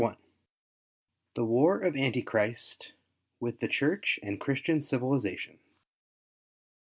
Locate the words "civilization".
4.81-5.59